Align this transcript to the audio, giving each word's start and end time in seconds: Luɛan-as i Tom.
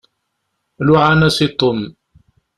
Luɛan-as 0.85 1.37
i 1.45 1.47
Tom. 1.59 1.79